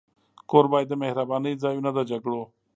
کور 0.49 0.65
باید 0.71 0.87
د 0.89 0.93
مهربانۍ 1.03 1.53
ځای 1.63 1.73
وي، 1.75 1.83
نه 1.85 1.91
د 1.97 1.99
جګړو. 2.09 2.41